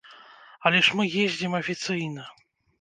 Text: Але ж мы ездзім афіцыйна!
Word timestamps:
Але 0.69 0.79
ж 0.87 0.97
мы 1.01 1.05
ездзім 1.25 1.59
афіцыйна! 1.61 2.29